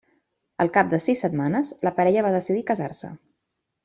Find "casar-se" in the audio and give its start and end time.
2.71-3.11